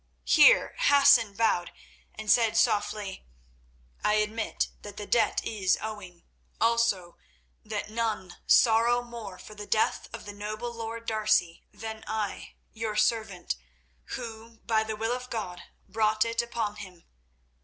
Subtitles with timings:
[0.25, 1.71] Here Hassan bowed,
[2.15, 3.23] and said softly:
[4.03, 6.23] "I admit that the debt is owing;
[6.59, 7.17] also
[7.63, 12.95] that none sorrow more for the death of the noble lord D'Arcy than I, your
[12.95, 13.57] servant,
[14.15, 17.05] who, by the will of God, brought it upon him.